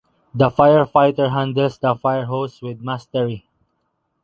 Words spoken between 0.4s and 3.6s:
firefighter handles the fire hose with mastery.